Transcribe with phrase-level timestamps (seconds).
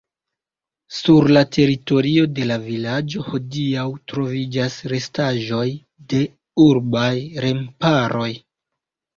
[0.99, 5.67] Sur la teritorio de la vilaĝo hodiaŭ troviĝas restaĵoj
[6.15, 6.23] de
[6.67, 7.13] urbaj
[7.47, 8.31] remparoj.